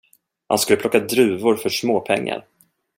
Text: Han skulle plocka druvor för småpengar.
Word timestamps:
Han 0.47 0.59
skulle 0.59 0.77
plocka 0.81 0.99
druvor 0.99 1.55
för 1.55 1.69
småpengar. 1.69 2.45